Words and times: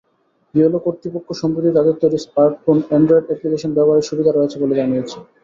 ইয়োলা 0.53 0.79
কর্তৃপক্ষ 0.85 1.27
সম্প্রতি 1.41 1.69
তাদের 1.77 1.95
তৈরি 2.01 2.17
স্মার্টফোনে 2.25 2.81
অ্যান্ড্রয়েড 2.87 3.25
অ্যাপ্লিকেশন 3.27 3.71
ব্যবহারের 3.77 4.07
সুবিধা 4.09 4.31
রয়েছে 4.31 4.55
বলে 4.61 4.73
জানিয়েছেন। 4.79 5.21